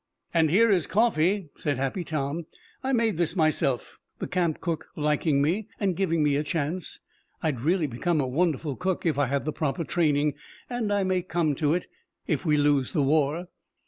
"And 0.33 0.49
here 0.49 0.71
is 0.71 0.87
coffee," 0.87 1.49
said 1.53 1.77
Happy 1.77 2.03
Tom. 2.03 2.47
"I 2.83 2.91
made 2.91 3.17
this 3.17 3.35
myself, 3.35 3.99
the 4.17 4.25
camp 4.27 4.59
cook 4.59 4.87
liking 4.95 5.43
me 5.43 5.67
and 5.79 5.95
giving 5.95 6.23
me 6.23 6.37
a 6.37 6.43
chance. 6.43 7.01
I'd 7.43 7.59
really 7.59 7.85
be 7.85 7.99
a 8.03 8.13
wonderful 8.25 8.75
cook 8.75 9.05
if 9.05 9.19
I 9.19 9.27
had 9.27 9.45
the 9.45 9.53
proper 9.53 9.83
training, 9.83 10.33
and 10.67 10.91
I 10.91 11.03
may 11.03 11.21
come 11.21 11.53
to 11.53 11.75
it, 11.75 11.85
if 12.25 12.47
we 12.47 12.57
lose 12.57 12.93
the 12.93 13.03
war. 13.03 13.49